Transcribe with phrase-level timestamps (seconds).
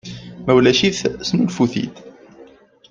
[0.43, 0.97] Ma ulac-it,
[1.29, 1.93] snulfu-t-id.